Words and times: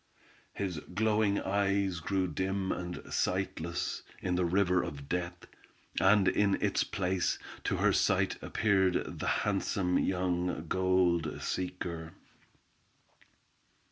His 0.53 0.79
glowing 0.79 1.39
eyes 1.41 1.99
grew 1.99 2.25
dim 2.27 2.71
and 2.71 3.03
sightless, 3.13 4.01
in 4.19 4.33
the 4.33 4.45
river 4.45 4.81
of 4.81 5.07
death, 5.07 5.45
and 5.99 6.27
in 6.27 6.59
its 6.59 6.83
place, 6.83 7.37
to 7.65 7.77
her 7.77 7.93
sight 7.93 8.41
appeared 8.41 9.19
the 9.19 9.27
handsome 9.43 9.99
young 9.99 10.65
gold 10.67 11.39
seeker. 11.43 12.13